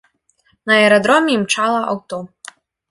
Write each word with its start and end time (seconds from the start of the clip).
На 0.71 0.79
аэрадроме 0.79 1.31
імчала 1.41 1.81
аўто. 1.95 2.17